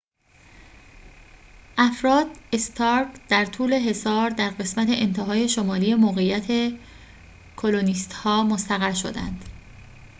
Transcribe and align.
افراد 1.77 2.27
استارک 2.53 3.07
در 3.29 3.45
طول 3.45 3.73
حصار 3.73 4.29
در 4.29 4.49
قسمت 4.49 4.87
انتهای 4.91 5.49
شمالی 5.49 5.95
موقعیت 5.95 6.73
کلونیست‌ها 7.55 8.43
مستقر 8.43 8.93
شدند 8.93 9.45